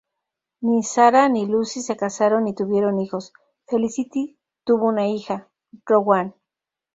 [0.61, 3.33] Ni Sarah ni Lucy se casaron ni tuvieron hijos;
[3.67, 5.47] Felicity tuvo una hija,
[5.85, 6.33] Rowan.